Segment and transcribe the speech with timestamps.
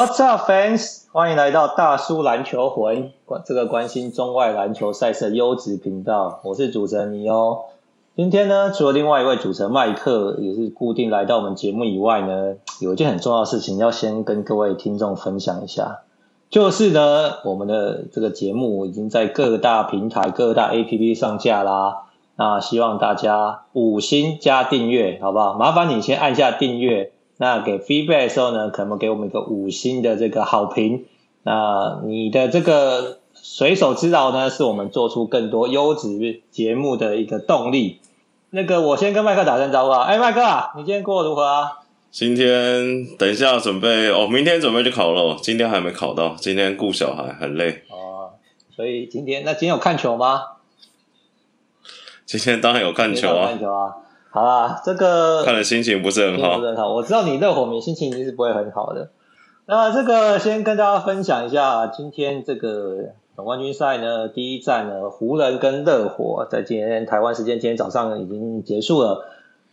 [0.00, 1.02] What's up, fans？
[1.12, 6.40] 欢迎来到大叔篮球魂，关这个关心中外篮球赛事的优质频道。
[6.42, 7.66] 我是主持人尼欧。
[8.16, 15.98] 今天呢，除了另外一位主持人麦克也是固定来到我们节目以外呢，有一件很重要的事情要先跟各位听众分享一下，
[16.48, 22.04] 就是呢，我们的这个节目已经在各大平台、各大 APP 上架啦。
[22.36, 25.58] 那希望大家五星加订阅，好不好？
[25.58, 27.12] 麻烦你先按下订阅。
[27.40, 31.06] 那给 feedback 的时候呢，可能给我们一个五星的这个好评。
[31.42, 37.98] 那你的这个随手之劳呢，是我们做出更多优质节目的一个动力。
[38.50, 40.02] 那个，我先跟麦克打声招呼啊。
[40.02, 41.78] 哎，麦克啊，你今天过得如何啊？
[42.10, 46.36] 今天等一下准备哦，明天准备去烤肉，今天还没考到。
[46.38, 48.32] 今天顾小孩很累哦，
[48.76, 50.42] 所以今天那今天有看球吗？
[52.26, 53.94] 今天当然有看球啊，看球啊。
[54.32, 56.94] 好啦，这个看了心情不是很好，不是很好。
[56.94, 59.10] 我知道你热火迷心情一定是不会很好的。
[59.66, 69.26] 那这个先跟大家分享一下，今天这个总冠军赛呢，第一站呢，湖人跟热火在今天台湾时间今天早上已经结束了。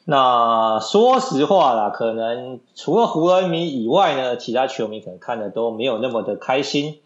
[0.05, 6.97] 那说实话啦，可能除了湖人迷以外呢，其他球迷可能看的都没有那么的开心。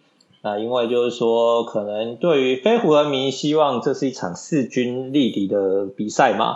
[0.41, 6.55] 啊，因为就是说，可能对于非湖人迷，希望这是一场势均力敌的比赛嘛。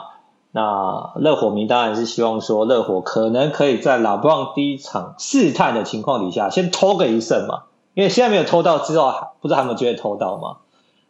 [0.56, 7.64] 那热火迷当然是希望说，热火可能可以在老布朗第一场试探的情况底下，先偷个一胜嘛。
[7.94, 10.60] 因为现在没有偷到之后，不知道他们就会偷到嘛。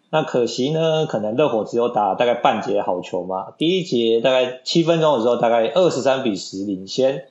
[0.10, 3.50] 那可惜呢，可能热火只有打大概半节好球嘛。
[3.60, 7.26] 第一节大概七分钟的时候，大概二十三比十领先，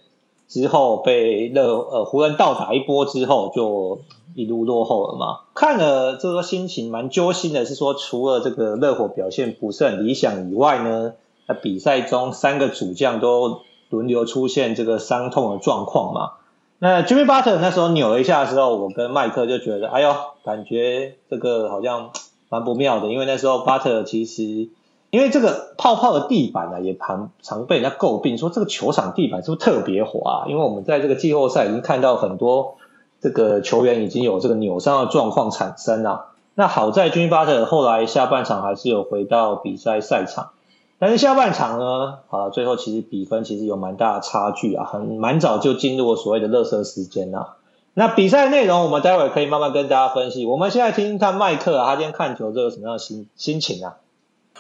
[0.47, 4.03] 之后被热呃湖人倒打一波之后，就
[4.37, 5.41] 一路落后了嘛。
[5.53, 11.15] 看了这个心情蛮揪心的，是说除了这个热火表现不是很理想以外呢。
[11.47, 16.33] 那比赛中三个主将都轮流出现这个伤痛的状况嘛？
[16.79, 22.11] 那 Jimmy Butler 那时候扭了一下的时候，我跟麦克就觉得，哎呦，感觉这个好像
[22.49, 24.69] 蛮不妙的，因为那时候 Butler 其实
[25.11, 30.47] 因为这个泡泡的地板呢，也常常被人家诟病，说这个球场地板是不是特别滑？
[30.49, 32.75] 因为我们在这个季后赛已经看到很多
[33.21, 36.33] 这个球员已经有这个扭伤的状况产生了。
[36.55, 40.51] 那好在 Jimmy Butler 后来下半场还是有回到比赛赛场。
[40.99, 47.57] 但是下半场呢，啊，最后其实比分其实有蛮大的差距啊，很蛮早就进入了所谓的热身时间了。
[47.95, 50.47] 那比赛内容我们待会可以慢慢跟大家分析。
[50.47, 53.97] 我们现在听听看麦克啊，他今天看球这个什么样的心心情啊？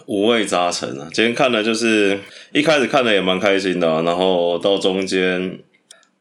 [0.06, 2.20] 五味杂陈啊，今天看的就是
[2.52, 5.60] 一开始看的也蛮开心的，然后到中间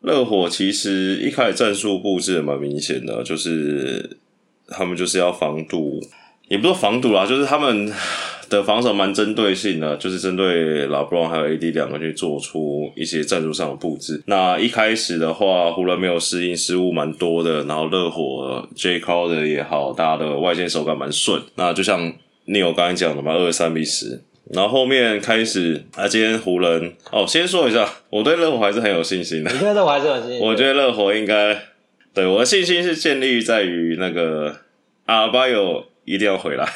[0.01, 4.17] 热火其实一开始战术布置也蛮明显的，就是
[4.67, 5.99] 他们就是要防堵，
[6.47, 7.91] 也不是防堵啦，就是他们。
[8.53, 14.21] 的防守蛮针对性的，就是针对老布朗还有 AD 两个去做出一些战术上的布置。
[14.27, 17.63] 那一开始的话，湖人没有适应，失误蛮多的。
[17.63, 21.41] 然后热火 Jae Crowder 也好，大家的外线手感蛮顺。
[21.55, 22.13] 那就像
[22.47, 24.21] Neil 刚才讲的嘛，二十三比十。
[24.51, 29.51] 然后后面开始啊，今天湖人哦，先说一下，我对热火还是很有信心的。
[29.51, 30.39] 你对热火还是有信心？
[30.39, 31.57] 我觉得热火应该
[32.13, 34.57] 对我的信心是建立在于那个
[35.05, 36.67] 阿巴有一定要回来。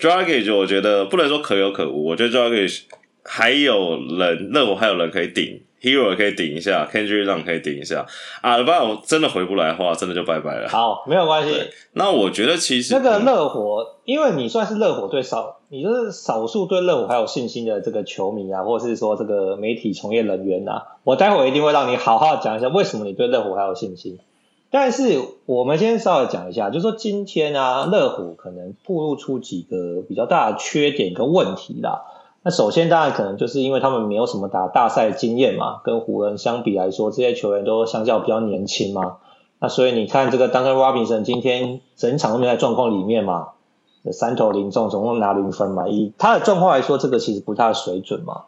[0.00, 2.82] Dragic 我觉得不能说可有可无，我觉得 Dragic
[3.24, 8.04] 还有人，热火还有人可以顶，Hero 可以顶一下，Kendrick Nunn 可以顶一下。
[8.42, 10.68] 啊，不然我真的回不来的话，真的就拜拜了。
[10.68, 11.54] 好，没有关系。
[11.92, 24.18] 那我觉得其实那个热火，嗯、因为你算是热火对少，你就是少数对热火还有信心的这个球迷啊，或者是说这个媒体从业人员啊，我待会一定会让你好好讲一下为什么你对热火还有信心。
[24.76, 32.02] 但是我们先稍微讲一下，就是说今天啊，乐虎可能暴露出几个比较大的缺点跟问题啦。
[32.42, 39.18] 那首先当然可能就是因为他们没有什么打大赛经验嘛，跟湖人相比来说，这些球员都相较比较年轻嘛。
[39.60, 43.50] 那所以你看这个 Duncan Robinson 今天整场都没在状况里面嘛，
[44.10, 45.86] 三投零中，总共拿零分嘛。
[45.86, 48.46] 以他的状况来说，这个其实不太水准嘛。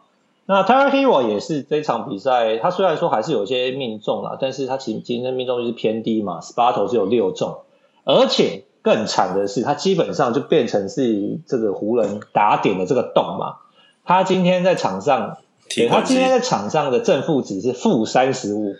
[0.49, 7.57] 那 Tyler Herro 也是这场比赛，他虽然说还是有些命中了，但是他其实今天命中率是偏低嘛，十八投只有六中，
[8.05, 13.57] 而且更惨的是，他基本上就变成是这个湖人打点的这个洞嘛。
[14.05, 15.37] 他今天在场上，
[15.75, 18.73] 对，他今天在场上的正负值是负三十五，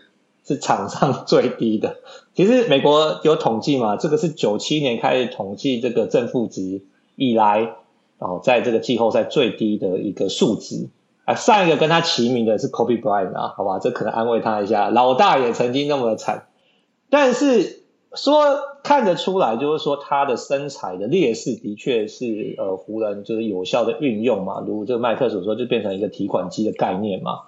[0.45, 1.97] 是场上最低的。
[2.33, 6.81] 其实美国有统计嘛，这个是九七年开始统计这个正负值
[7.17, 7.73] 以来，
[8.19, 10.87] 哦，在这个季后赛最低的一个数值。
[11.27, 14.89] 啊，上一个跟他齐名的是 Kobe Bryant 啊，好吧，这可能安慰他一下。
[14.89, 16.47] 老大也曾经那么惨，
[17.09, 17.83] 但是
[18.13, 27.41] 说看得出来，就是说他的身材的劣势的确是呃湖人就是有效的运用嘛，如这个麦克所说，就变成一个提款机的概念嘛。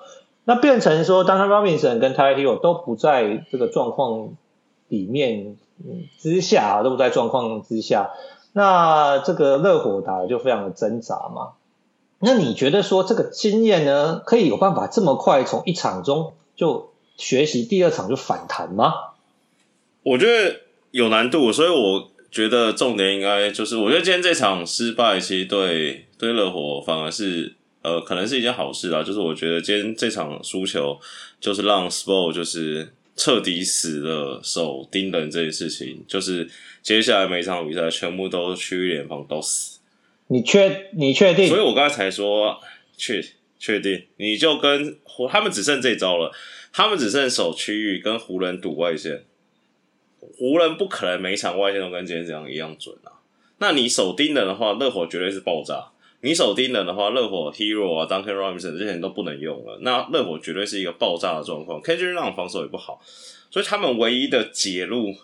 [0.43, 4.31] 那变成说，当他 Robinson 跟 Tyler Herro 都不在这个状况
[4.89, 5.55] 里面
[6.17, 8.11] 之下都不在状况之下，
[8.51, 11.53] 那这个热火打的就非常的挣扎嘛。
[12.21, 18.94] 那你觉得说这个经验呢，可以有办法这么快从一场中就学习，第二场就反弹吗？
[20.04, 20.62] 我觉得
[20.92, 29.01] 有难度，所以我觉得重点应该就是，我觉得今天这场失败，其实对对热火反而是呃，可能是一件好事啦。
[29.01, 31.00] 就是我觉得今天这场输球，
[31.39, 36.50] 就是让 Spo 就是彻底死了守盯人这件事情，就是
[36.83, 39.78] 接下来每一场比赛全部都区域联防都死。
[40.31, 41.47] 你确你确定？
[41.47, 42.61] 所以我刚才才说
[42.95, 43.19] 确
[43.57, 46.31] 确定，你就跟湖他们只剩这招了，
[46.71, 49.23] 他们只剩守区域跟湖人赌外线，
[50.37, 53.17] 湖人不可能每场外线都跟今天这样一样准啊。
[53.57, 55.91] 那你守盯人的话，热火绝对是爆炸；
[56.21, 59.79] 你守盯人的话，热火 Hero 啊，Duncan Robinson 这些人都不能用了。
[59.81, 63.01] 那热火绝对是一个爆炸的状况，Kendrick Nunn 防守也不好，
[63.49, 65.15] 所以他们唯一的解路，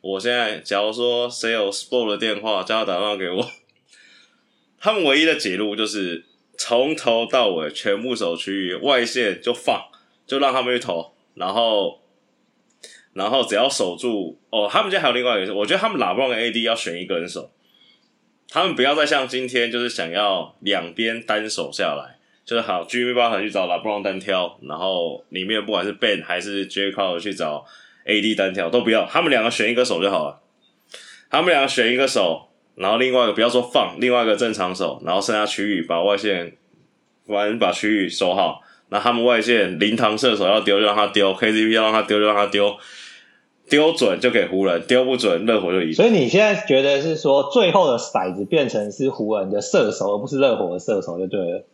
[0.00, 3.50] 我现在假如说谁有 Sport 的电话，叫他打电话给我。
[4.84, 6.26] 他们唯一的解路就是
[6.58, 9.82] 从头到尾全部守区域外线就放，
[10.26, 12.02] 就让他们去投，然后，
[13.14, 17.50] 然后只要守住哦，他们家还有另外一个人，我觉得他们拉布朗跟 AD 要选一个人守，
[18.50, 27.64] 他们不要再像今天就是想要两边单守下来，就是好 Jimmy 抱团去找 LeBron 单挑，然后里面不管是 Ben 还是 Jae Crowder 去找
[28.04, 30.42] AD 单挑都不要，他们两个选一个守就好了，
[31.30, 32.50] 他们两个选一个守。
[32.76, 36.56] 然后另外一个不要说放，另外一个正常守，然后剩下区域把外线
[37.26, 38.60] 完把区域守好。
[38.90, 42.76] 那他们外线灵堂射手要丢就让他丢，KCP 要让他丢就让他丢，
[43.68, 45.92] 丢准就给湖人，丢不准热火就赢。
[45.92, 51.64] 所以你现在觉得是说最后的骰子变成是湖人的射手，而不是热火的射手就对了。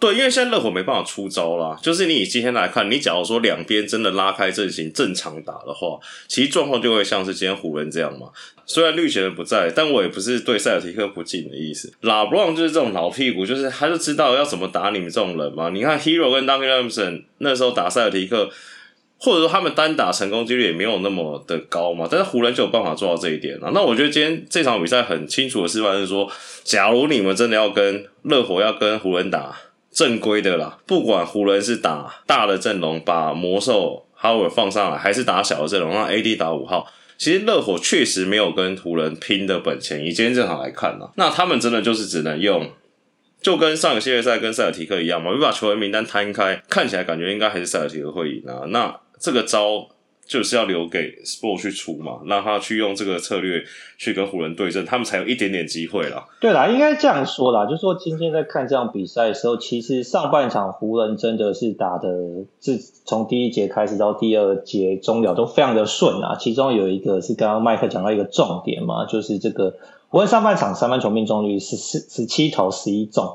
[0.00, 1.76] 对，因为现在热火没办法出招啦。
[1.82, 5.98] 就是你以今天来看，你假如说两边真的拉开阵型正常打的话，
[6.28, 8.28] 其实状况就会像是今天湖人这样嘛。
[8.64, 11.92] 虽然绿鞋人不在，但我也不是对塞尔提克不敬的意思。
[12.02, 15.70] 拉布朗就是这种老屁股，就是他就知道要怎么打你们这种人嘛。
[15.70, 18.48] 你看 Hero 跟 Duncan Robinson 那时候打塞尔提克，
[19.18, 22.06] 或者说他们单打成功几率也没有那么的高嘛。
[22.08, 23.72] 但是湖人就有办法做到这一点了。
[23.74, 26.30] 那我觉得今天这场比赛很清楚的示范是说，
[26.62, 29.56] 假如你们真的要跟热火要跟湖人打。
[29.98, 36.86] 正规的啦，不管湖人是打大的阵容，把魔兽 Howard 放上来，还是打小的阵容，让 AD 打五号，
[37.16, 40.04] 其实热火确实没有跟湖人拼的本钱。
[40.04, 42.70] 以今天这场来看呢，那他们真的就是只能用，
[43.42, 48.66] 就跟上个系列赛跟塞尔提克一样嘛，你把球员名单摊开，看起来感觉应该还是塞尔提克会赢啊。
[48.68, 49.88] 那这个招。
[50.28, 53.64] 就是要留给 Sport 去出嘛，让他去用这个策略
[53.96, 56.26] 去跟湖人对阵，他们才有一点点机会啦。
[56.38, 62.08] 对啦，应该这样说啦，就是说今天在看这场比赛的时候，其实上半场湖人真的是打的，
[62.58, 66.36] 自从第一节开始到第二节终了都非常的顺啊。
[66.38, 69.78] 其中有一个是刚刚麦克讲到一个重点嘛，就是这个
[70.08, 73.34] 湖人上半场三分球命中率是十十七投十一中，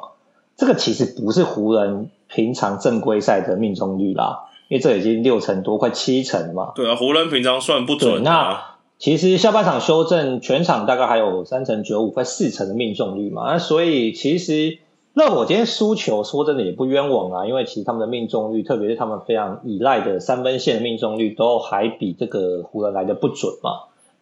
[0.56, 4.50] 这个其实不是湖人平常正规赛的命中率啦。
[4.74, 6.72] 因为这已经六成多，快七成了嘛。
[6.74, 8.32] 对啊，湖人平常算不准啊。
[8.32, 13.52] 那其实下半场修正，全场大概还有三成九五，快四成的命中率嘛。
[13.52, 14.80] 那所以其实
[15.14, 17.46] 热火今天输球，说真的也不冤枉啊。
[17.46, 23.74] 因为其实他们的命中率，特别是他们非常依赖的三分线的命中率，都还比这个湖人来的不准嘛。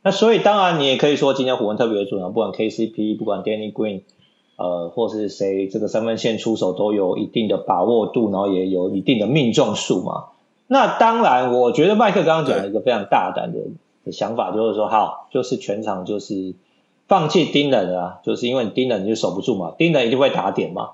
[0.03, 4.01] 那所以当然你也可以说，今天湖人特别准啊，不管 KCP，不管 Danny Green，
[4.57, 10.25] 呃，或是谁，这个三分线出手都有一定的把握度，然后也有一定的命中数嘛。
[10.73, 13.59] 那当然，我觉得麦克刚刚讲了一个非常大胆的
[14.05, 16.53] 的想法，就是说，好，就是全场就是
[17.09, 20.91] 放弃盯人啊，就是因为你盯人你就守不住嘛，盯人一定会打点嘛，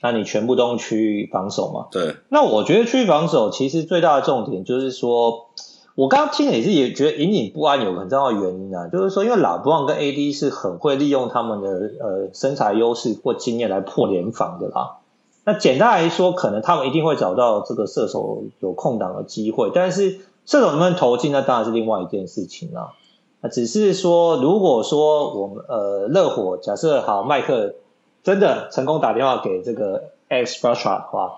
[0.00, 1.86] 那你全部都用区域防守嘛。
[1.90, 2.14] 对。
[2.28, 5.48] 那我觉得区域防守其实最大的重点就是说，
[5.96, 14.98] 我刚刚听了也是也觉得隐隐不安，有很重要的原因啊，就是说，因为老布朗跟 AD 是很会利用他们的呃身材优势或经验来破联防的啦。
[15.48, 22.94] 那简单来说，可能他们一定会找到这个射手有空档的机会，但是射手能不能投进，那当然是另外一件事情啦。
[23.40, 27.76] 那只是说，如果说我们呃热火假设好麦克
[28.24, 31.36] 真的成功打电话给这个 Erik Spoelstra 的话，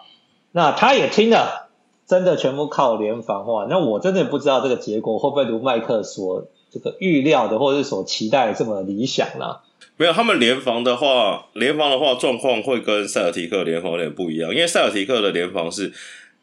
[0.52, 1.68] 那他也听了，
[2.06, 9.60] 真的全部靠联防话，那我真的不知道这个结果会不会如麦克所这个预料的，或者是所期待这么理想啦。
[9.98, 15.92] 没有，他们联防的话，联防的话状况会跟塞尔提克联防有点不一样，因为塞尔提克的联防是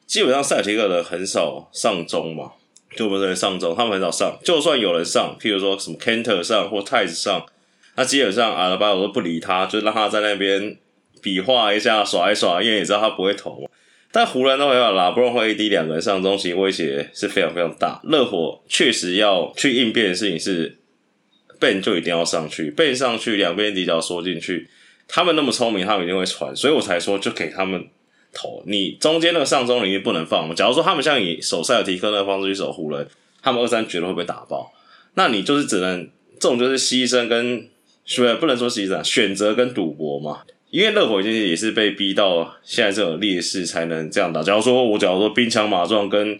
[0.05, 2.51] 基本上塞尔提克的很少上中嘛，
[2.97, 7.45] 就不是上中，他们很少上，就算有人上，譬如说什么 Kanter 上或 Theis 上，
[7.95, 10.77] 那基本上阿德巴约都不理他，就让他在那边
[11.21, 13.69] 比划一下，耍一耍，因为也知道他不会投嘛。
[14.11, 18.01] 但湖人都没有啦，不然会 AD 两个人上中，其实威胁是非常非常大。
[18.03, 20.77] 热火确实要去应变的事情是
[21.65, 24.67] ，Ben 就一定要上去，Ben 上去，两边底角缩进去。
[25.07, 27.87] 他们那么聪明，他们一定会传，所以我才说就给他们
[28.33, 28.63] 投。
[28.67, 30.53] 你中间那个上中领域不能放。
[30.55, 33.07] 假如说他们像以守塞尔提克那个方式去守湖人，
[33.41, 34.71] 他们二三绝对会被打爆。
[35.15, 36.07] 那你就是只能
[36.39, 37.67] 这种就是牺牲跟
[38.05, 40.41] 是不是不能说牺牲，选择跟赌博嘛。
[40.69, 44.43] 因为热火已经也是被逼到现在这种劣势才能这样打。
[44.43, 46.39] 假如说我假如说兵强马壮跟。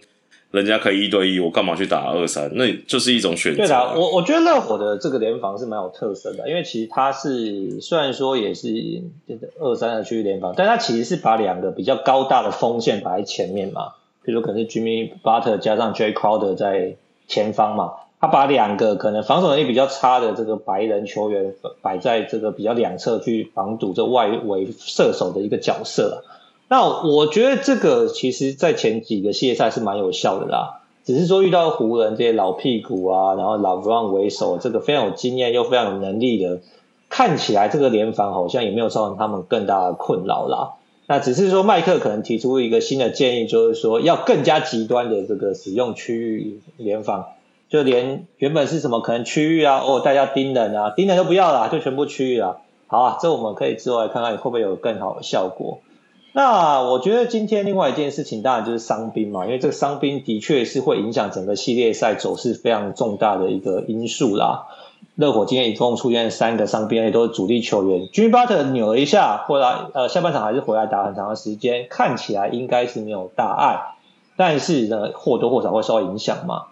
[0.52, 2.50] 人家可以一对一，我干嘛去打二三？
[2.54, 3.58] 那就是一种选择。
[3.58, 8.70] 对的，我我觉得热火的这个联防是蛮有特色的，因为其实他是虽然说也是
[9.58, 16.96] 二三的区域联防，但他其实是把两个比较高大的锋线摆在前面嘛，比如说可能是 Jimmy Butler 加上 Jae Crowder 在
[17.28, 26.24] 前方嘛，他把两个可能防守能力比较差的这个白人球员摆在这个比较两侧去防堵这外围射手的一个角色。
[26.68, 30.82] 那我觉得这个其实，在前几个系列赛是蛮有效的啦。
[31.04, 36.58] 只是说遇到湖人这些老屁股啊，然后老布朗为首，这个非常有经验又非常有能力的，
[37.08, 40.72] 看起来这个联防好像也没有造成他们更大的困扰啦。
[41.06, 47.26] 那只是说麦克可能提出一个新的建议，就是说要更加极端的这个使用区域联防，
[47.68, 52.56] 就连原本是什么可能区域啊，哦大家盯人啊，盯人都不要啦，就全部区域啦。
[52.88, 55.78] 好啊，这我们可以之后来看看会不会有更好的效果。
[56.36, 64.66] 那我觉得今天另外一件事情，当然就是伤兵嘛，因为这个伤兵的确是会影响整个系列赛走势非常重大的一个因素啦。
[65.14, 68.08] 热火今天一共出现三个伤兵，也都是主力球员。
[68.08, 73.96] Jimmy Butler 扭了一下，后来呃下半场还是回来打很长的时间，看起来应该是没有大碍，
[74.36, 76.64] 但是呢或多或少会受到影响嘛。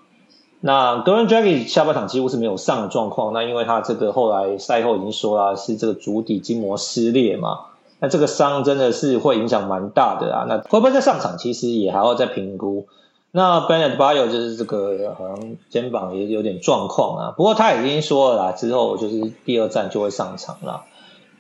[0.61, 7.61] 那 Goran Dragic 下半场几乎是没有上的状况，那因为他这个后来赛后已经说了是这个足底筋膜撕裂嘛。
[8.05, 10.45] 那这个伤真的是会影响蛮大的啊！
[10.47, 12.87] 那会不会再上场，其实也还要再评估。
[13.31, 20.85] 那 Bam Adebayo 就是这个好像肩膀也有点状况啊，不过他已经说了啦，之后就是第二战就会上场了。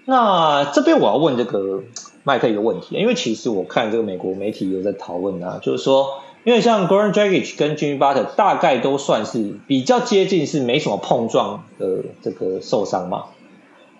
[0.07, 1.83] 那这边我要问这个
[2.23, 13.25] 麦克一个问题，因为其实我看这个美国媒体有在讨论啊，就是说，因为像 Goran Dragic 跟 Jimmy Butler 大概都算是比较接近，是没什么碰撞的这个受伤嘛。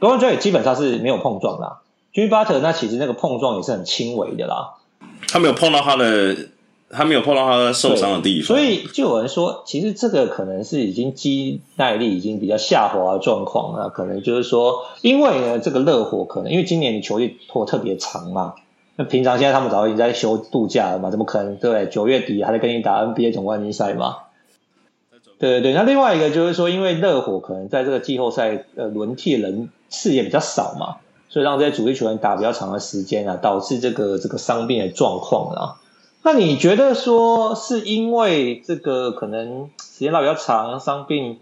[0.01, 1.84] Goran Dragic 基本上是没有碰撞的。
[2.15, 4.75] Jimmy Butler 那其实那个碰撞也是很轻微的啦，
[5.27, 6.37] 他没有碰到他的，
[6.89, 18.55] 他没有碰到他的受伤的地方，所以就有人说，其实这个可能是已经肌耐力已经比较下滑的状况了，可能就是说，因为呢这个热火可能因为今年的球季拖特别长嘛，
[18.95, 24.19] 那平常现在他们早已经在休度假了嘛，怎么可能对九月底还在跟你打 NBA 总冠军赛嘛？
[25.37, 30.99] 对对对，那另外一个就是说，因为热火可能在这个季后赛呃轮替人次也比较少嘛。
[31.35, 35.81] 所以让这些主力球员打比较长的时间啊，导致这个这个伤病的状况啊。
[36.23, 41.41] 那你觉得说是因为这个可能时间拉比较长，伤病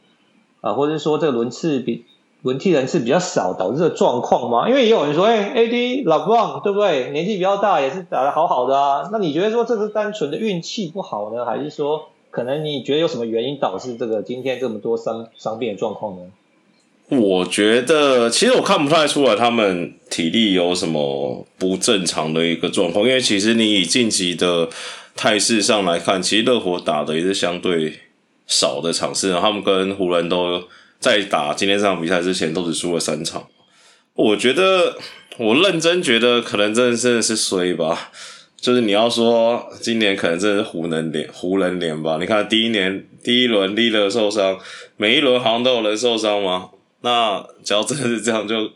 [0.63, 2.07] 啊，或者是说这个轮次比
[2.41, 4.67] 轮替人次比较少导致的状况吗？
[4.67, 7.11] 因为也有人说，哎，AD 老布朗对不对？
[7.11, 9.11] 年纪比较大，也是打得好好的啊。
[9.13, 16.23] 那你觉得说这是单纯的运气不好呢，还是说可能你觉得有什么原因导致这个今天这么多伤伤病的状况呢？
[17.09, 24.69] 我觉得其实我看不太出来他们体力有什么不正常的一个状况，因为其实你以晋级的
[25.15, 27.93] 态势上来看，其实热火打的也是相对
[28.47, 30.63] 少的场次，他们跟湖人都
[30.99, 33.47] 在打今天这场比赛之前都只输了三场。
[34.15, 34.97] 我觉得
[35.37, 38.11] 我认真觉得可能真的真的是衰吧，
[38.59, 42.17] 就是你要说今年可能真的是湖人连湖人连吧？
[42.19, 44.59] 你看第一年第一轮利勒受伤，
[44.97, 46.71] 每一轮好像都有人受伤吗？
[47.03, 48.73] 那只要真的是这样，就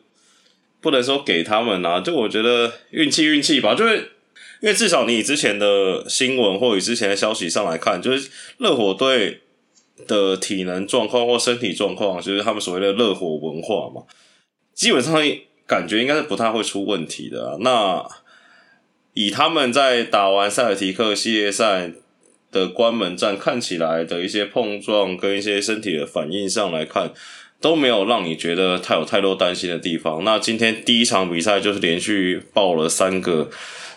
[0.81, 2.01] 不能说给他们啊。
[2.01, 3.97] 就我觉得运气运气吧，就是
[4.61, 9.41] 因为至少你之前的新闻或以之前的消息上来看，就是热火队
[10.07, 14.03] 的体能状况或身体状况，就是他们所谓的热火文化嘛，
[14.75, 15.15] 基本上
[15.67, 17.59] 感觉应该是不太会出问题的。
[17.61, 18.05] 那
[19.15, 21.93] 以他们在打完塞尔提克系列赛
[22.51, 27.13] 的关门战看起来的一些碰撞跟一些身体的反应上来看。
[27.61, 30.25] 都没有让你觉得他有太多担心的地方。
[30.25, 33.51] 那今天第一场比赛就是连续爆了三个，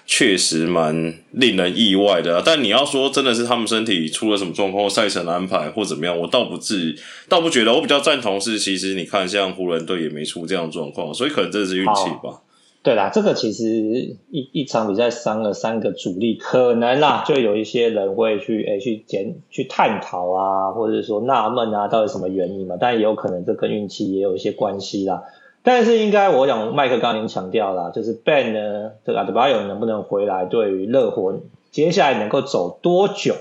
[0.06, 2.42] 确实蛮令人意外的。
[2.44, 6.96] 但你要说真的是他们身体出了什么状况，赛程安排或怎么样，我倒不至于，
[7.28, 7.74] 倒不觉得。
[7.74, 12.42] 我比较赞同是，其实你看像湖人队也没出这样状况，所以可能这是运气吧。
[12.82, 13.66] 对啦，这个其实
[14.32, 22.78] 一一场比赛伤了三个主力，可能啦，就有一些人会去诶去检去探讨啊，或者说纳闷啊，到底什么原因嘛？
[22.80, 25.24] 但也有可能这跟运气也有一些关系啦。
[25.62, 31.38] 但是应该我讲麦克刚刚已经强调了，就是 Ben 呢，这个 Adebayo 能不能回来，对于热火
[31.72, 33.36] 接下来能够走多久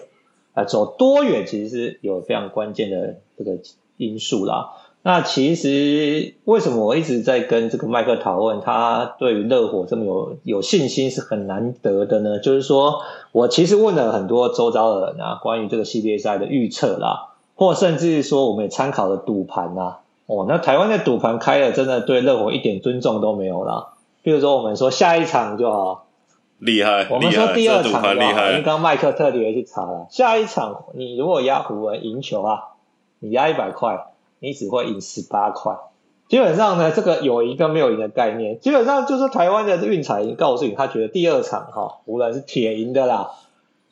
[0.53, 3.59] 啊，走多远，其实是有非常关键的这个
[3.97, 4.71] 因素啦。
[5.03, 12.39] 那其实为什么我一直在跟这个麦克讨论，他对于热火这么有有信心是很难得的呢？
[12.41, 13.01] 就是说
[13.33, 20.01] 我其实问了很多周遭的人啊，关于这个系列赛的预测啦，或甚至说我们也参考了赌盘啊。
[20.27, 23.95] 哦，那台湾的赌盘开了，真的对热火一点尊重都没有啦。
[24.23, 26.07] 比如说我们说下一场就好，
[26.59, 32.65] 厉害，我们说第二场就好，厉害，因为刚刚麦克特别去查了，下一场你如果压湖人赢球啊，
[33.21, 34.05] 你压一百块。
[34.41, 35.77] 你只会赢十八块，
[36.29, 43.31] 基本上呢，这个有赢跟没有赢的概念，基本上就是台湾的运彩已经告诉你，他觉得第二场哈，湖人是铁赢的啦。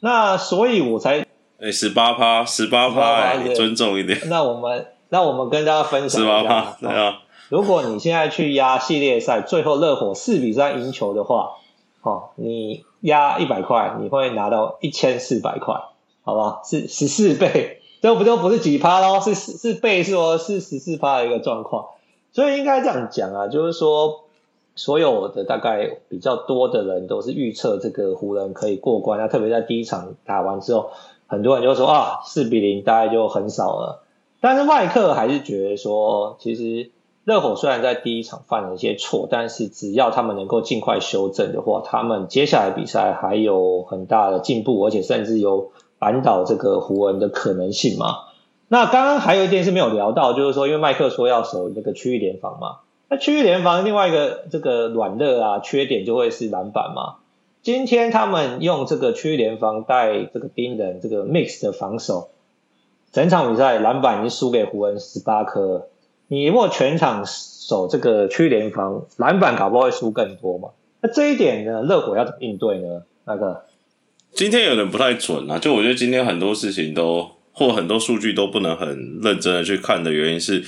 [0.00, 1.26] 那所以我才
[1.59, 4.21] 哎十八趴，十八趴，你尊重一点。
[4.29, 7.23] 那我们那我们跟大家分享一下，十八趴，对啊。
[7.49, 11.53] 如果你现在去压系列赛，最后热火四比三赢球的话，
[12.03, 15.76] 哦，你压一百块，你会拿到一千四百块，
[16.23, 16.61] 好吧？
[16.65, 17.75] 是十四倍。
[18.03, 21.87] 这不就不是几趴咯，是是倍数哦，是十四趴的一个状况，
[22.31, 24.25] 所以应该这样讲啊，就是说
[24.76, 30.91] 所有的大概比较多的人都是预测这个湖人可以过关，那特别在第一场打完之后，
[31.26, 34.03] 很多人就说啊，四比零大概就很少了，
[34.41, 36.91] 但是麦克还是觉得说，其实
[37.25, 45.73] 热火虽然在第一场犯了一些错，但是只要他们能够尽快修正的话，他们接下来比赛还有很大的进步，而且甚至有。
[45.99, 48.17] 扳倒这个湖人的可能性嘛？
[48.69, 57.19] 那刚刚还有一点是没有聊到，就是说，因为麦克说要守那个区域联防嘛，那区域联防另外一个这个软肋啊，缺点就会是篮板嘛。
[57.62, 62.31] 今天他们用这个区域联防带这个冰人这个 mix 的防守，
[63.12, 65.87] 整场比赛篮板已经输给湖人十八颗。
[66.26, 70.71] 你如果全场守这个区域联防，篮板搞不好会输更多嘛？
[71.00, 73.05] 那这一点呢，热火要怎么应对呢？
[73.25, 73.62] 那个？
[74.37, 80.62] 今天有点不太准啊，就我觉得今天很多事情都或很多数据都不能很认真的去看的原因是，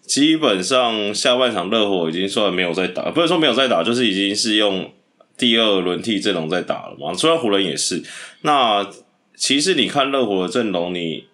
[0.00, 4.90] 基本上下半场热火已经算没有在打，不是说没有在打，就是已经是用
[5.38, 7.14] 第二轮替阵容在打了嘛。
[7.14, 8.02] 虽然湖人也是，
[8.40, 8.84] 那
[9.36, 11.26] 其实你看热火的阵容，你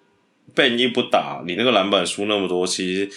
[0.55, 3.09] Ben 一不打，你那个篮板输那么多，其实。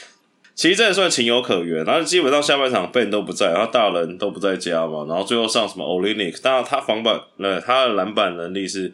[0.54, 8.94] 其实这也算情有可原，然后基本上下半场 Ben 都不在，然后大人都不在家嘛，然后最后上什么 Olynyk，当然他防板，呃，他的篮板能力是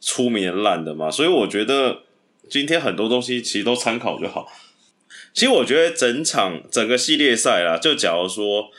[0.00, 2.02] 出名烂的嘛，所以我觉得
[2.48, 4.48] 今天很多东西其实都参考就好。
[5.32, 8.70] 其实我觉得整场整个系列赛啦，就假如说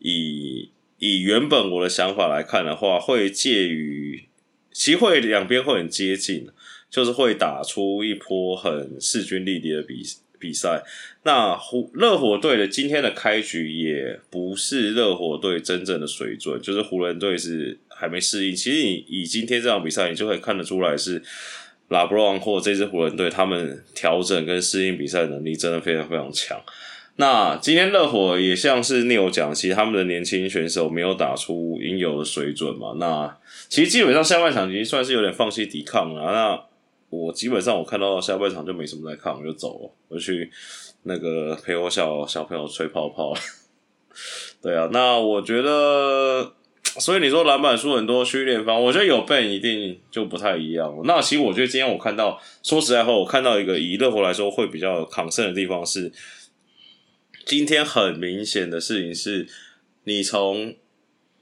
[0.00, 4.28] 以以原本我的想法来看的话，会介于
[4.72, 6.48] 其实会两边会很接近，
[6.90, 10.02] 就是会打出一波很势均力敌的比。
[10.42, 10.82] 比赛，
[11.22, 18.56] 那湖热火队的今天的开局也不是热火队真正的水准，就是湖人队是还没适应。
[18.56, 21.22] 其实你以今天这场比赛，你就可以看得出来是
[21.88, 26.60] 拉布朗或这支湖人队他们调整跟适应比赛能力真的非常非常强。
[27.16, 32.94] 那今天热火也像是 Neil 讲，其实他们的年轻选手没有打出应有的水准嘛。
[32.98, 33.36] 那
[33.68, 36.32] 其实基本上下半场已经算是有点放弃抵抗了。
[36.32, 36.71] 那
[37.12, 40.50] 我基本上我看到下半场就没什么在看，我就走了，我就去
[41.02, 43.34] 那个陪我小小朋友吹泡泡。
[44.62, 46.54] 对啊，那我觉得，
[46.98, 51.02] 所以你说篮板输很多训练方，我觉得有 Ben 一定就不太一样。
[51.04, 56.10] 那其实我觉得今天我看到，说实在话，我看到一个以热火来说会比较抗胜的地方是，
[57.44, 59.46] 今天很明显的事情是，
[60.04, 60.74] 你从。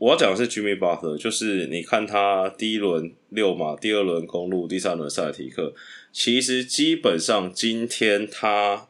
[0.01, 5.75] 我要讲的是 Jimmy Butler，就是你看他第一轮六马，第二轮公路，第三轮塞尔提克，
[6.11, 8.89] 其实基本上今天他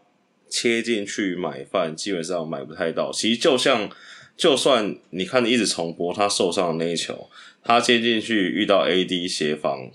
[0.49, 3.11] 切进去买饭，基本上买不太到。
[3.11, 3.91] 其实就像，
[4.37, 7.29] 就算你看你一直重播他受伤的那一球，
[7.65, 9.91] 他切进去遇到 AD 协防，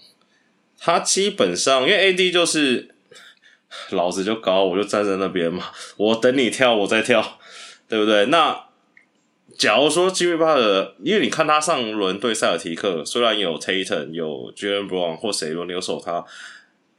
[0.77, 2.93] 他基本上因为 AD 就是
[3.91, 7.39] 老子就高，我就站在那边嘛，我等你跳，我再跳，
[7.87, 8.25] 对不对？
[8.25, 8.64] 那。
[9.57, 16.25] 假如说 Jimmy 8的，因为你看他上轮对塞尔提克，虽然有 Tatum 有 j a l e n Brown 或谁轮流守他，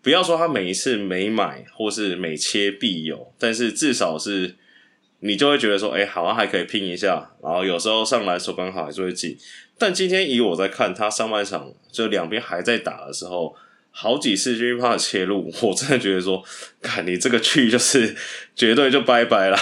[0.03, 4.57] 不要说他每一次每买或是每切必有，但是至少是
[5.21, 7.31] 你就会觉得说，哎、好像还可以拼一下。
[7.43, 9.37] 然后有时候上篮手刚好还是会进。
[9.79, 13.55] 但今天以我在看他上半场就两边还在打的时候，
[13.91, 16.43] 好几次吉米巴特切入，我真的觉得说，
[16.81, 18.17] 看你这个去就是
[18.55, 19.59] 绝对就拜拜了。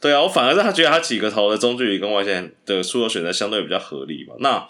[0.00, 4.34] 对啊，我反而是他觉得他几个投的中距离跟外线的出手选择相对比较合理嘛。
[4.38, 4.66] 那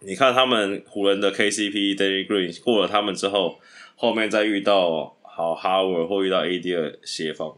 [0.00, 3.60] 你看他们湖人的 KCP、Danny Green 过了他们之后，
[3.96, 7.54] 后面再遇到好 Howard 或遇到 AD 的协防，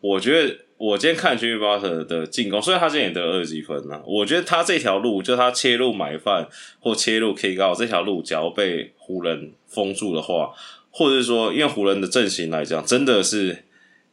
[0.00, 6.48] 我觉得我今天看 Jimmy Butler 的进攻，虽然他今天也得二十几分呢，我觉得他这条路，就他切入买饭
[6.80, 10.52] 或切入 K 高这条路，只要被湖人封住的话，
[10.90, 13.64] 或者是说，因为湖人的阵型来讲，真的是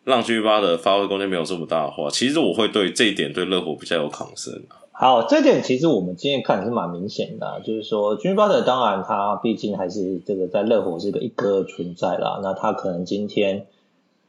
[0.04, 4.54] 让 Jimmy Butler 发挥空间没有这么大的话，其实我会对这一点对热火比较有抗胜。
[4.92, 13.66] 好，这点其实我们今天看是蛮明显的，啊，就是说，Jimmy Butler 当然他毕竟还是这个在热火是个一哥的存在啦，那他可能今天。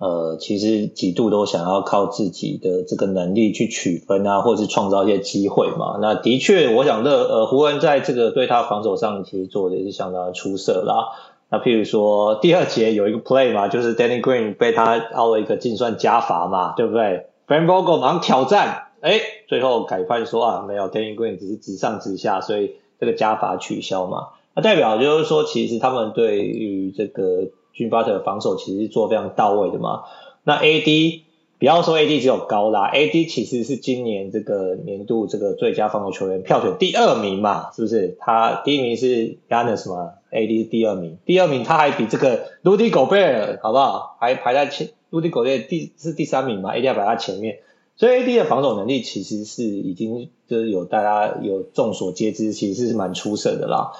[0.02, 5.98] 呃，其实几度都想要靠自己的这个能力去取分啊，或者是创造一些机会嘛。
[6.00, 11.12] 那的确，我想乐呃湖人在这个对他防守上其实做的也是相当的出色啦。
[11.50, 24.28] 那譬如说第二节有一个 play 嘛，就是 Danny Green 被他凹了一个净算加罚嘛，对不对？Frank Vogel 马上挑战，哎，最后改判说啊，没有 Danny Green 只是直上直下，所以这个加罚取消嘛。
[24.54, 27.50] 那代表就是说，其实他们对于这个。
[27.72, 30.02] Jimmy Butler 的防守其实是做非常到位的嘛。
[30.42, 31.22] 那 AD
[31.60, 38.16] 不要说 AD 只有高啦，AD 其实是今年这个年度这个最佳防守球员票选第二名嘛，是不是？
[38.18, 44.16] 他第一名是 Giannis 嘛，AD 是第二名，第二名他还比这个 Rudy Gobert 好不好？
[44.18, 47.58] 还排在前，Rudy Gobert 第是第三名嘛，AD 要排在前面。
[47.96, 53.92] 所以 AD 的防守能力其实是已经就是有大家有众所皆知，其实是蛮出色的啦。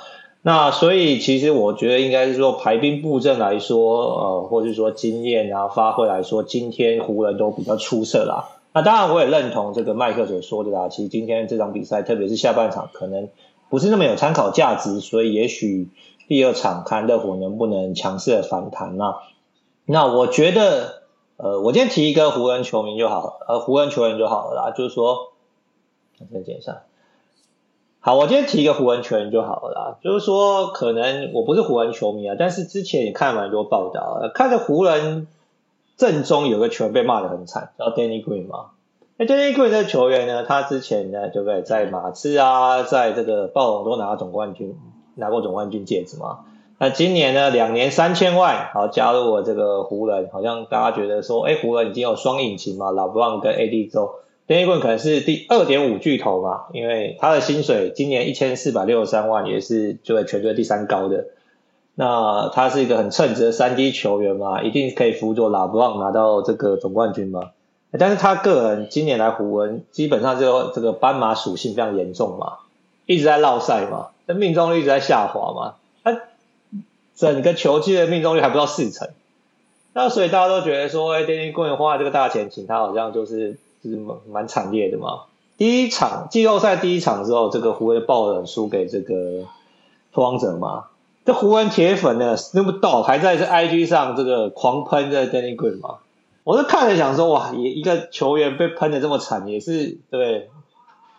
[0.43, 8.49] 那所以其实我觉得应该是说排兵布阵来说，呃，或者说经验啊发挥来说，今天湖人都比较出色啦。
[8.73, 13.29] 那当然我也认同这个麦克所说的啦，其实今天这场比赛，特别是下半场，可能
[13.69, 15.89] 不是那么有参考价值，所以也许
[16.27, 19.17] 第二场看热火能不能强势的反弹呐。
[19.85, 21.03] 那我觉得，
[21.37, 25.33] 呃，我今天提一个湖人球迷就好了，呃，湖人球员就好了啦，就是说，
[26.19, 26.83] 我再讲一下。
[28.03, 29.99] 好，我今天提一个湖人球员就好了啦。
[30.03, 35.27] 就是说，可能我不是湖人球迷啊，但是之前也看了蛮多报道，看着湖人
[35.99, 38.71] 阵中有个球员被骂得很惨，叫 Danny Green 嘛。
[39.19, 44.79] 那 Danny Green 这个球员呢，他之前呢，对不对，在马刺啊，在这个暴龙都拿总冠军，
[45.17, 46.47] 拿过总冠军戒指嘛。
[46.79, 54.13] 那今年呢，两年三千万，好加入我这个湖人，好像大家觉得说，哎，湖人已经有双引擎嘛老布朗跟 AD 之后。
[54.51, 61.27] Danny Green 可能是第二点五巨头嘛，因为他的薪水今年一千四百六十三万，也是就在全队第三高的。
[61.95, 67.53] 那他是一个很称职的三 D 球员嘛，一定可以辅佐 LeBron 拿到这个总冠军嘛。
[67.97, 72.55] 但是他个人今年来湖人，基本上就这个斑马属性非常严重嘛，
[73.07, 76.23] 一直在落赛嘛，那命中率一直在下滑嘛，他
[77.15, 79.11] 整个球季的命中率还不到四成。
[79.93, 83.57] 那所以大家都觉得说，哎，Danny Green 花了这个大钱请他，好像就是。
[83.83, 85.25] 就是蛮蛮惨烈的嘛。
[85.57, 89.45] 第一场季后赛第一场之后，这个湖人爆冷输给这个
[90.13, 90.85] 拓荒者嘛。
[91.25, 95.97] 这湖人铁粉呢，Snoop Dogg 还在这 IG 上这个狂喷这 Danny GUN 嘛。
[96.45, 100.49] 我是看了想说，哇，一一个球员被喷的这么惨，也是对，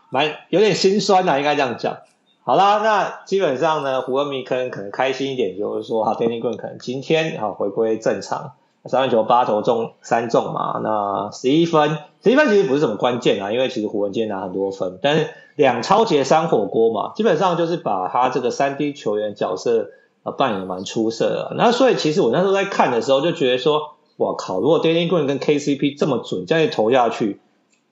[0.09, 1.97] 蛮有点心酸呐，应该这样讲。
[2.43, 8.53] 好啦，那基本上呢，湖人迷可能可能开心一点，就是说，哈，Danny GUN 可能今天啊回归正常。
[8.85, 19.91] 三分球八投中三中嘛，那十一分，十一分其实不是什么关键啊，因为其实湖人今天拿很多分，但是两抄截三火锅嘛，基本上就是把他这个三 D 球员角色
[20.23, 21.53] 啊扮演蛮出色的。
[21.57, 27.39] 那所以其实我那时候在看的时候就觉得说，哇靠，如果 Danny Green 跟 KCP 这么准，这样投下去，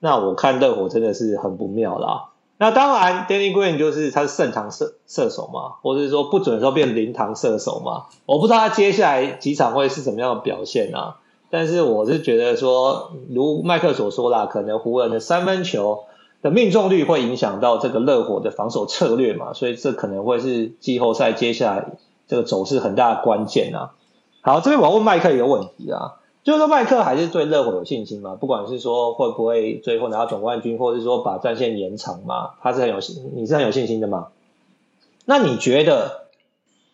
[0.00, 2.30] 那我看热火真的是很不妙啦。
[2.62, 8.04] 那当然，Danny Green 就是他是胜场射射手嘛，或者是说不准的时候变零堂射手嘛。
[8.26, 11.16] 我不知道他接下来几场会是什么样的表现啊。
[11.48, 16.00] 但是我是觉得说，如麦克所说啦，可能湖人的三分球
[16.42, 21.92] 的命中率会影响到这个热火的防守策略嘛，所以这可能会是季后赛接下来
[22.28, 23.92] 这个走势很大的关键啊。
[24.42, 26.19] 好，这边我要问麦克一个问题啊。
[26.42, 28.34] 就是说，麦克还是对热火有信心吗？
[28.34, 34.28] 不管是说会不会最后拿到总冠军，或者是说把战线延长嘛，他是很有信，你是很有信心的吗？
[35.26, 36.28] 那你觉得，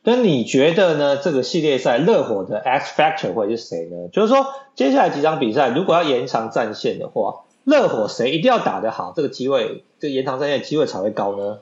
[0.03, 1.17] 跟你觉得呢？
[1.17, 4.09] 这个系列赛热火的 X Factor 会是谁呢？
[4.13, 11.61] 就是说，接下来几场比赛如果要延长战线的话，热火谁一定要打得好，这个机会，这个延长战线的机会才会高呢？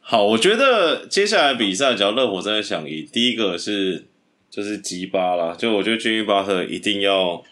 [0.00, 4.06] 好，我觉得接下来比赛，只要热火真的想赢，第一个是。
[4.50, 7.42] 就是吉巴啦，就我觉得 Jimmy Butler 一定要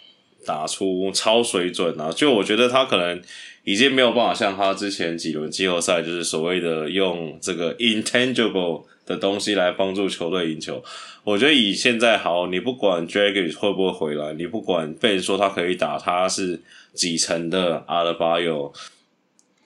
[0.46, 2.10] 打出超水准啊！
[2.10, 3.20] 就我觉得他可能
[3.64, 10.82] 已经没有办法像他之前几轮季后赛，就是所谓的用这个 intangible 的东西来帮助球队赢球。
[11.24, 16.60] 我觉得以现在好，你不管 Dragic 会不会回来，你不管被人说他可以打，他是
[16.94, 18.72] 几成的 Adebayo，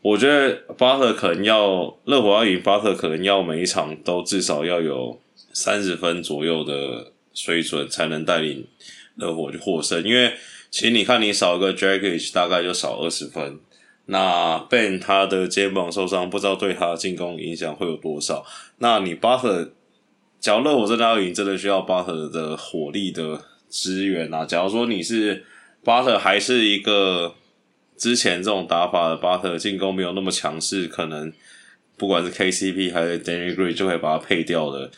[0.02, 5.20] 我觉得 Butler 可能要热火要赢 Butler 可能要每一场都至少要有
[5.52, 7.12] 三十分左右的。
[7.32, 8.66] 水准才能带领
[9.16, 10.32] 热火去获胜，因为
[10.70, 13.58] 其实你看，你少一个 Dragic 大概就少二十分。
[14.06, 18.44] 那 Ben 他的肩膀受伤，不知道对他进攻影响会有多少。
[18.78, 19.70] 那你 Butler，
[20.40, 24.44] 假如热火真的要赢，真的需要 Butler 的火力的支援啊。
[24.44, 25.44] 假如说你是
[25.84, 27.34] Butler 还是一个
[27.96, 31.32] 之前这种打法的巴特进攻没有那么强势，可能
[31.96, 34.90] 不管是 KCP 还是 Danny Green 就会把他配掉的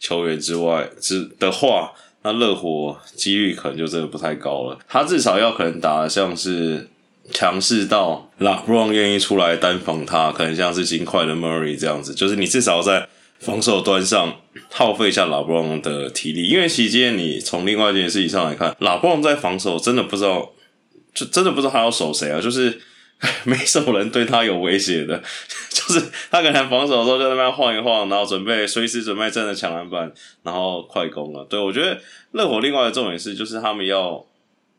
[0.00, 1.92] 球员之外之的话。
[2.22, 6.88] 那热火几率可能就真的不太高了，他至少要可能打得像是
[7.30, 13.08] 强势到 LeBron 愿意出来单防他，可能像是金块的 Murray 这样子，就是你至少在
[13.38, 14.34] 防守端上
[14.68, 20.50] 耗费一下 LeBron 的体力，因为其实今天你从另外一件事情上来看，LeBron 在防守真的不知道，
[21.14, 22.80] 就真的不知道他要守谁啊，就是。
[23.44, 25.20] 没什么人对他有威胁的，
[25.70, 30.12] 就是他可能防守的时候在那边晃一晃，然后准备随时准备站在抢篮板，
[30.44, 31.44] 然后快攻了。
[31.44, 32.00] 对，我觉得
[32.30, 34.24] 热火另外的重点是，就是他们要，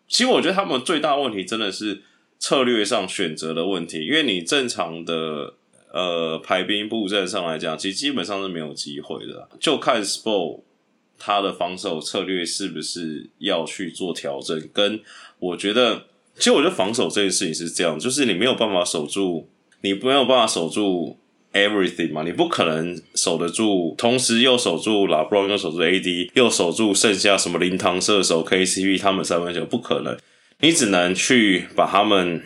[0.07, 2.01] 其实我觉得他们最大问题真的是
[2.37, 5.55] 策略上选择的问题，因为你正常的
[5.91, 10.61] 呃排兵布阵上来讲，其实基本上是没有机会的，就看 Spo
[11.17, 15.01] 他的防守策略是不是要去做调整，跟
[15.39, 16.03] 我觉得。
[16.39, 19.47] 其实我觉得防守这件事情是这样，就是你没有办法守住，
[19.81, 21.17] 你没有办法守住
[21.53, 30.17] everything 嘛，你不可能守得住，同时又守住 LeBron，又守住 AD，又守住剩下什么灵堂射手 KCP 他们三分球，不可能，
[30.61, 32.41] 你只能去把他们。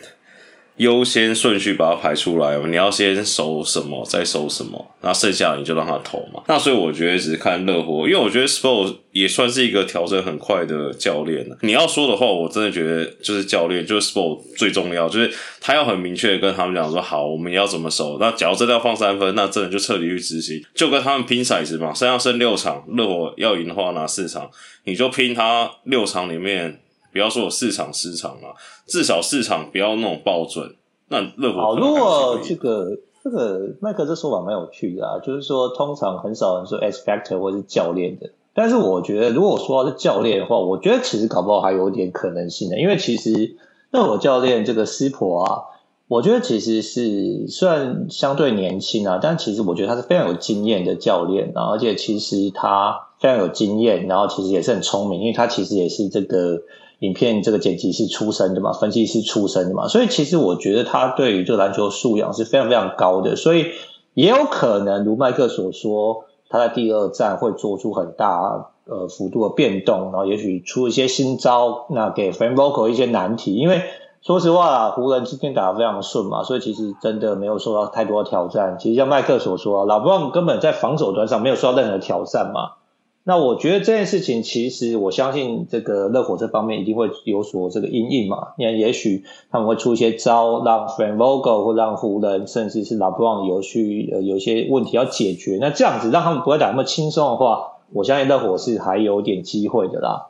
[0.76, 6.42] 优先顺序把它排出来，你要先守什么，再守什么，那剩下你就让他投嘛。
[6.48, 11.46] 那所以我觉得只是看热火，因为我觉得 s p o r t 也算是一个调整很快的教练。
[11.60, 18.18] 你要说的话，我真的觉得就是教练，就是 s p o r t 最重要，就是他要很明确的跟他们讲说，好，我们要怎么守。
[18.18, 24.50] 那假如真的要放三分，那真的就彻底去执行，就跟他们拼骰子嘛，剩下剩六场，热火要赢的话拿四场，
[24.82, 26.80] 你就拼他六场里面。
[27.14, 28.52] 不要说有市场失常啊，
[28.86, 30.74] 至少市场不要那种爆准。
[31.06, 43.54] 那热火好，如果这个这个麦克这说法蛮有趣的啊，就是说通常很少人说 X factor 或是教练的，但是我觉得如果说到是教练的话，我觉得其实搞不好还有点可能性的，因为其实
[43.92, 45.62] 热火教练这个师婆啊，
[46.08, 56.62] 我觉得其实是虽然相对年轻啊，但其实我觉得他是非常有经验的教练，然后而且其实他非常有经验，然后其实也是很聪明，因为他其实也是这个。
[57.04, 63.66] 影片这个剪辑是出身的嘛，分析师出身的嘛，所以其实我觉得他对于这个篮球素养是非常非常高的，所以
[64.14, 73.82] 也有可能如麦克所说，他在第二战会做出很大呃幅度的变动，然后也许出一些新招，那给 f a n v o c a l 一些难题，因为
[74.22, 78.78] 说实话啦，湖人今天打得非常顺嘛，所以其实真的没有受到太多的挑战。
[78.78, 82.83] 其实像麦克所说，老布朗根本在防守端上没有受到任何挑战嘛。
[83.26, 88.48] 那我觉得这件事情，其实我相信这个热火这方面一定会有所这个因应嘛。
[88.58, 95.56] 因为也许他们会出一些招，让 Frank Vogel 或让湖人，甚至是 LeBron 有去呃有一些问题要解决。
[95.58, 100.26] 那这样子让他们不会打那么轻松的话，我相信热火是还有点机会的啦。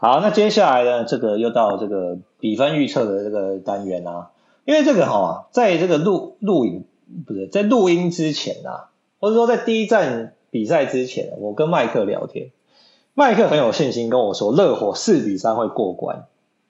[0.00, 4.30] 好，那接下来呢，这个又到这个比分预测的这个单元啊。
[4.64, 6.84] 因为这个哈，在这个录录影
[7.24, 10.34] 不是在录音之前啊，或者说在第一站。
[10.54, 12.52] 比赛之前，我跟麦克聊天，
[13.12, 16.28] 麦克很有信心跟我说，热火四比三会过关。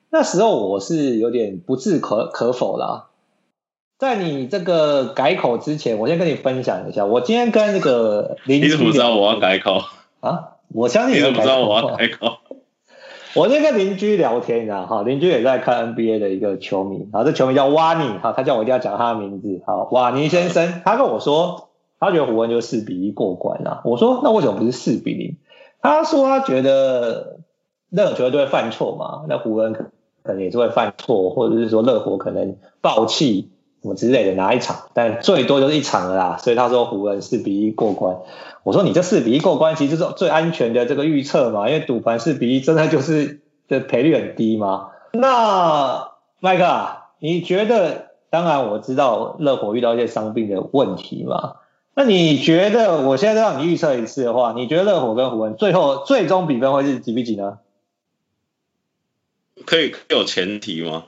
[0.08, 3.08] 那时候我是有点不置可可否啦。
[3.98, 9.82] 在你这个改口之前，我先跟你分享一下，我今天跟那个邻居，你怎么知道我要改口
[10.20, 10.52] 啊？
[10.72, 12.38] 我相信你怎么知道我要改口。
[13.34, 21.68] 我今天跟邻居聊天，然后哈，邻居也在看 NBA 的一个球迷，然后这球迷叫瓦尼，哈，他叫我一定要讲他的名字，好，瓦尼先生，他跟我说。
[22.00, 23.80] 他觉得湖人就四比一过关啊！
[23.84, 25.36] 我说那为什么不是四比零？
[25.80, 27.40] 他说他觉得
[27.90, 29.84] 任何球队都会犯错嘛，那湖人可
[30.24, 33.50] 能也是会犯错，或者是说热火可能爆气
[33.82, 36.36] 什么之类的哪一场，但最多就是一场了啦。
[36.38, 38.18] 所以他说湖人四比一过关。
[38.62, 44.88] 我说你这四比一过关其实是最安全的这个预测嘛，因为赌盘四比一真的就是的赔率很低嘛。
[45.12, 46.08] 那
[46.40, 46.64] 麦克，
[47.18, 48.12] 你觉得？
[48.34, 51.54] 当然我知道热火遇到一些伤病的问题嘛。
[51.96, 57.58] 那你觉得，我现在让你预测一次的话，你觉得热火跟湖人最后最终比分会是几比几呢？
[59.64, 61.04] 可以可以有前提吗？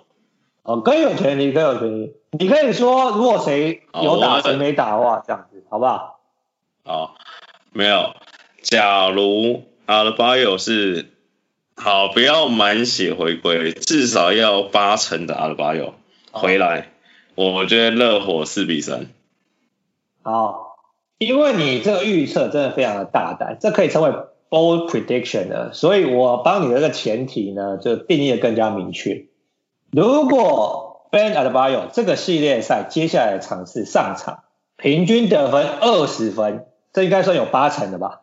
[0.62, 2.14] 哦，可以有前提，可以有前提。
[2.38, 6.20] 你可以说，如果谁有打谁没打的话，这样子，好不好？
[6.84, 7.16] 好，
[7.72, 8.14] 没有。
[8.62, 11.10] 假如阿拉巴友是
[11.74, 15.94] 好，不要满血回归，至少要八成的阿拉巴友
[16.30, 16.92] 回来，
[17.34, 19.08] 我觉得热火四比三。
[20.22, 20.75] 好。
[21.18, 24.10] 因为你这个预测真的非常的大胆，这可以称为
[24.50, 29.24] bold prediction 了，所以我帮你的这个前提呢，就定义的更加明确。
[29.90, 34.40] 如果 Ben Adebayo 这个系列赛接下来的场次上场，
[34.76, 38.20] 平均得分二十分，这应该算有八成的吧？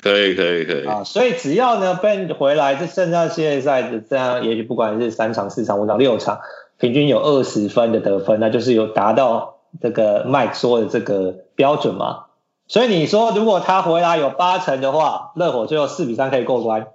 [0.00, 0.86] 可以，可以，可以。
[0.86, 6.40] 啊，所以只要呢 Ben 回来，这剩下系列赛的这样，也许不管是三场、四场、五场、六场，
[6.78, 12.24] 平均有二十分的得分，那就是有达到这个 Mike 说的这个标准嘛。
[12.68, 16.88] 所以你说，如果他回来有八成的话，热火最后四比三可以过关。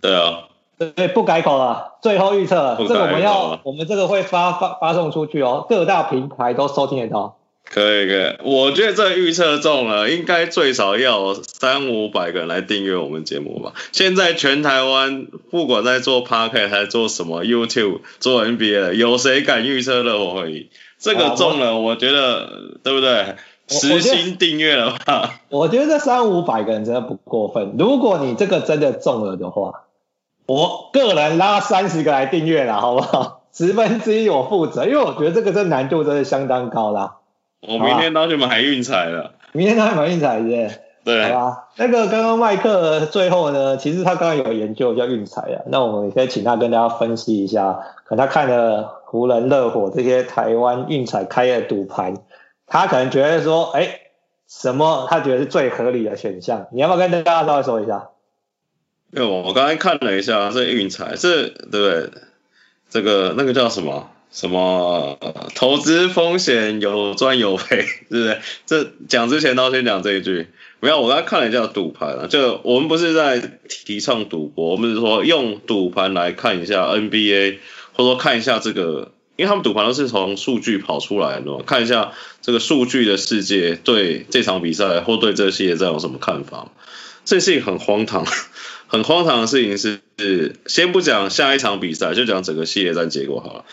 [0.00, 0.44] 对啊，
[0.78, 7.36] 对，不改口了，最后预测了，这个我们要，我们这个会发发发送出去哦，各大平台都收听得到。
[7.70, 13.74] 可以可以，我觉得这个预测中了，应该最少要三五百个人来订阅我们节目吧。
[13.92, 20.68] 现在全台湾不管在做 Podcast 还是做什么 YouTube 做 NBA 的，有谁敢预测热火会赢？
[20.98, 23.36] 这个中了，我觉得对不对？
[23.68, 25.40] 实心订阅了吧？
[25.50, 27.74] 我觉得这三五百个人真的不过分。
[27.78, 29.84] 如果你这个真的中了的话，
[30.46, 33.42] 我个人拉三十个来订阅了，好不好？
[33.52, 37.16] 十分之一我负责，因为我觉得这个这难度真的相当高啦。
[37.60, 39.34] 我明天都去买运彩了。
[39.52, 40.80] 明天都去买运彩是是？
[41.14, 41.32] 对。
[41.32, 52.14] 好吧，那个刚刚麦克最后呢，其实他刚刚有研究叫运彩啊，那我们也可以请他跟大家分析一下，可能他看了湖人、热火这些台湾运彩开的赌盘。
[52.66, 54.00] 他可能觉得说，哎、欸，
[54.46, 55.06] 什么？
[55.08, 56.66] 他觉得是最合理的选项。
[56.72, 58.10] 你要不要跟大家稍微说一下？
[59.10, 62.10] 因为我我刚才看了一下这运彩，是对不对？
[62.90, 64.10] 这个那个叫什么？
[64.30, 65.16] 什么
[65.54, 67.78] 投资风险有赚有赔，
[68.10, 68.38] 对不对？
[68.66, 70.48] 这讲之前都先讲这一句。
[70.80, 77.58] 没有，我刚才看了一下赌盘啊，就我们不是在提倡赌博，我们是说用赌盘来看一下 NBA，
[77.92, 79.12] 或者说看一下这个。
[79.36, 82.10] 因为他们赌盘都是从数据跑出来的，看一下
[82.42, 86.72] 这个数据的世界对这场比赛或对这个系列战有什么看法？
[87.24, 88.26] 这事情很荒唐，
[88.88, 93.64] 很荒唐的事情是，先不讲下一场比赛，就讲整个系列战结果好了。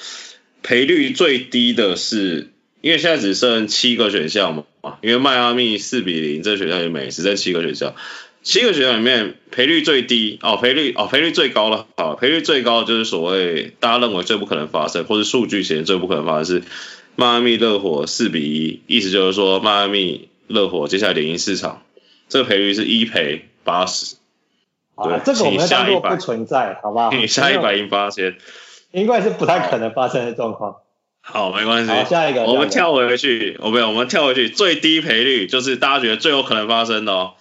[0.61, 4.65] 赔率最低的是，因为现在只剩七个选项嘛，
[5.01, 7.95] 因为迈阿密四比零这个选项也没，只在七个学校。
[8.43, 16.63] 七个学校里面赔率最低哦，赔率哦，赔率最高了啊，赔率最高就是所谓大家认为最不可能发生，或是数据显示最不可能发生是
[17.15, 21.81] 迈阿密热火四比一，意思就是说迈阿密热火接下来连赢四场，
[22.29, 24.17] 这个赔率是一赔八十。
[25.03, 27.09] 对，这个我们当做不存在，好不好？
[27.17, 28.37] 你下一百赢八千，
[28.91, 30.75] 应该是不太可能发生的状况。
[31.27, 31.91] 好，没关系。
[31.91, 37.33] 好，下一个，我们跳回去，我没有，我们跳回去，最低赔率就是大家觉得最有可能发生的哦。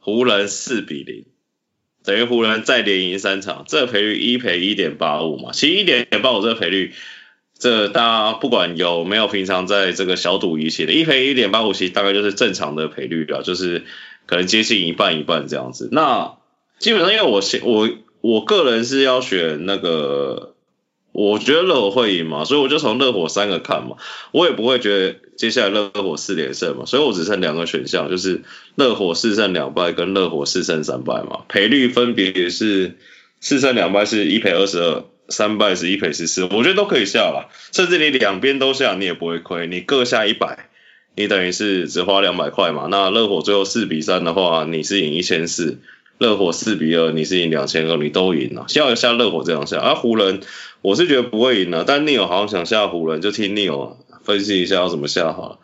[0.00, 1.24] 湖人四比零，
[2.04, 5.52] 等于湖人再连赢三场，这个赔率一赔一点八五嘛。
[5.52, 6.92] 其实一点八五这个赔率，
[7.56, 13.84] 这大家不管有没有平常在这个小赌怡的，一赔一点八五，其实大概就是正常的赔率了，就是
[14.26, 15.88] 可能接近一半一半这样子。
[15.92, 16.34] 那
[16.80, 17.88] 基本上因为我我
[18.20, 20.56] 我个人是要选那个。
[21.18, 23.96] 我觉得热火会赢嘛，所以我就从热火三个看嘛，
[24.30, 28.42] 我也不会觉得接下来热火四连胜嘛，所以我只剩两个选项，就是
[28.76, 32.98] 热火四胜两败跟热火四胜三败嘛，赔率分别是
[33.40, 40.68] 四胜两败是一赔二十二，三败是一赔十四，我觉得都可以下了，甚至你两边都下你也不会亏，你各下一百，
[41.16, 45.78] 你等于是只花两百块嘛，那热火最后四比三的话，你是赢一千四。
[46.18, 48.64] 热火四比二，你是赢两千二，你都赢了。
[48.66, 50.40] 下下热火这样下，而、湖人
[50.82, 53.92] 我是觉得不会赢了，但 Neil 好像想下湖人，就听 Neil
[54.24, 55.58] 分析一下要怎么下好了。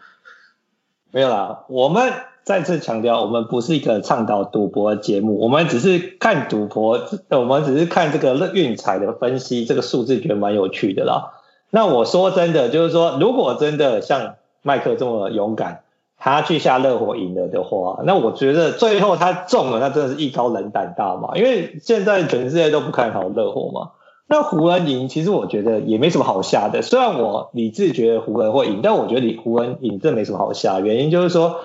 [1.11, 2.13] 没有啦，我们
[2.45, 11.33] 再次强调，我们不是一个倡导赌博的节目，我们只是看赌博，我们只是看这个运彩的分析，这个数字觉得蛮有趣的啦。
[11.71, 15.81] 那我说真的，就是说，如果真的像麦克这么勇敢。
[16.17, 21.37] 他去下热火赢了的话，那我觉得最后他中了，那真的是艺高人胆大嘛。
[21.37, 23.91] 因为现在全世界都不看好热火嘛。
[24.27, 26.81] 那湖人赢，其实我觉得也没什么好下的。
[26.81, 30.81] 虽然我理智觉得湖人会赢，但我觉得你湖人赢这没什么好下。
[30.81, 31.57] 原因就是说，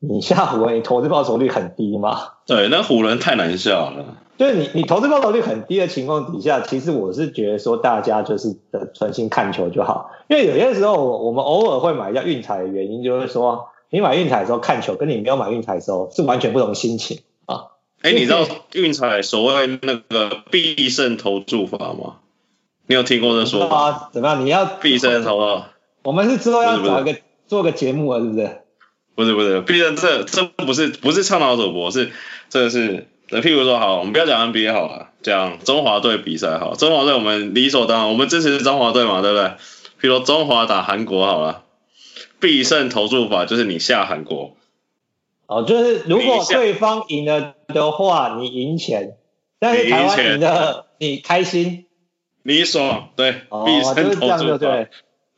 [0.00, 2.18] 你下湖人，你投资报酬率很低嘛。
[2.46, 4.04] 对，那湖人太难下了。
[4.36, 10.10] 对，你你投资报酬率很低的情况底下，其实我是觉得说，大家就是的专心看球就好。
[10.28, 13.66] 因为有些时候，我们偶尔会买一下运彩的原因，就是说。
[13.90, 17.74] 你买运彩的时候看球，跟你没有买运彩的时候是完全不同心情啊！
[18.02, 22.18] 哎、欸，你知道运彩所谓那个必胜投注法吗？
[22.86, 24.08] 你有听过这说法吗？
[24.12, 24.46] 怎么样？
[24.46, 25.72] 你要必胜投啊？
[26.04, 28.60] 我们是之后要找一个做个节目啊，是不是？
[29.16, 32.12] 不是不是，必胜这这不是不是倡导赌博，是
[32.48, 39.44] 这个是，譬如说好，我们不要讲 NBA 好了，讲中华队比赛好，中华队我们理所当然，我们支持中华队嘛，对不对？
[40.00, 41.64] 譬如说中华打韩国好了。
[42.40, 44.56] 必胜投注法就是你下韩国。
[45.46, 49.16] 哦，就是如果对方赢了的话，你赢钱，
[49.58, 51.86] 但是台湾赢了，你开心，
[52.42, 54.88] 你爽，对，必胜投注，对，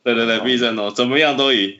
[0.03, 1.79] 对对对，必胜投，怎么样都赢。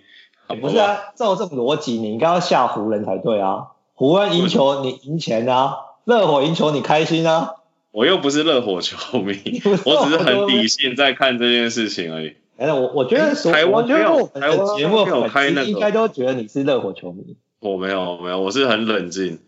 [0.59, 3.67] 不是啊，照这种逻辑，你应该要下湖人才对啊。
[3.93, 7.55] 湖人赢球，你赢钱啊；热火赢球，你开心啊。
[7.91, 12.35] 我又不是热火球迷，我只是很理性在看这件事情而已。
[12.57, 17.35] 哎，我我觉得台湾没有台湾节目有开那个，应该都觉得你是热火球迷。
[17.59, 19.39] 我没有没有，我是很冷静。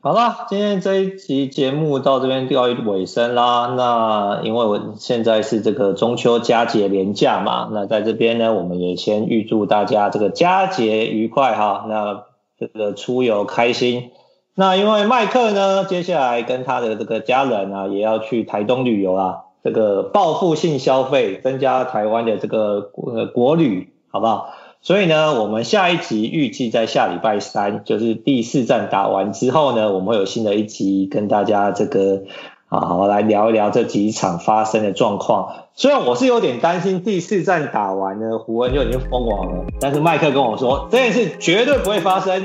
[0.00, 3.74] 好了，今天这一期节目到这边告一尾声啦。
[3.76, 11.84] 那因为我现在是这个中秋佳节连假嘛，那在这边呢，我们也先预祝大家这个佳节愉快哈。
[11.88, 12.24] 那
[12.58, 14.10] 这个出游开心。
[14.54, 19.38] 那因为麦克呢，接下来跟他的这个家人啊，也要去台东旅游啊。
[19.64, 24.50] 这个报复性消费，增加台湾的这个国国旅，好不好？
[24.80, 32.22] 所以呢，我们下一集预计在下礼拜三，就是第四战打完之后呢，我们会有新的一集跟大家这个
[32.68, 35.52] 啊，好来聊一聊这几场发生的状况。
[35.74, 42.40] 虽然我是有点担心第四战打完呢，湖人就已经封王了，但是麦克跟我说这件事绝对不会发生，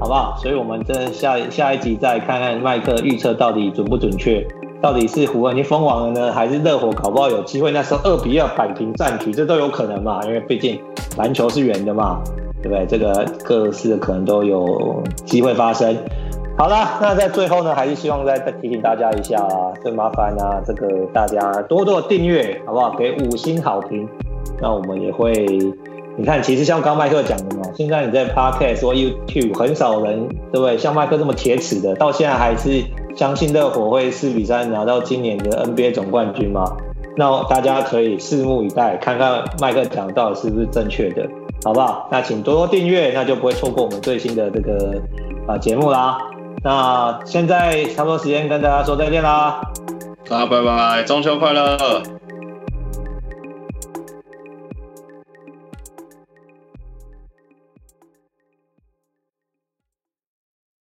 [0.00, 0.38] 好不好？
[0.38, 4.46] 所以我们这下下一集再看看麦克预测到底准不准确。
[4.84, 7.70] 到底是湖人已经封王了呢，还是热火搞不好有机会？
[7.70, 10.20] 那时候二比二扳平战局，这都有可能嘛？
[10.26, 10.78] 因为毕竟
[11.16, 12.20] 篮球是圆的嘛，
[12.62, 12.84] 对不对？
[12.84, 15.96] 这个各式可能都有机会发生。
[16.58, 22.94] 好了，那在最后呢，还是希望再提醒大家一下啊，这麻烦啊，这个大家多多订阅，好不好？
[22.94, 24.06] 给五星好评，
[24.60, 25.32] 那我们也会，
[26.18, 30.76] 你看，其实像刚麦克讲的嘛，现在你在 Podcast 或 YouTube 很少人，对不对？
[30.76, 32.84] 像麦克这么铁齿的，到现在还是。
[33.14, 36.64] 相信热火会四比三拿到今年的 NBA 总冠军吗？
[37.16, 41.24] 那大家可以拭目以待，看看麦克讲到底是不是正确的，
[41.64, 42.08] 好不好？
[42.10, 45.00] 那请多多订阅，那就不会错过我们最新的这个
[45.46, 46.18] 啊节目啦。
[46.64, 49.60] 那现在差不多时间跟大家说再见啦，
[50.28, 52.02] 大家拜拜，中秋快乐！